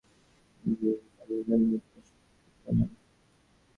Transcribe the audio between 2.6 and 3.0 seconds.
না।